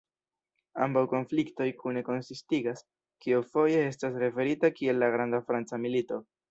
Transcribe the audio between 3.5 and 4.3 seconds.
foje estas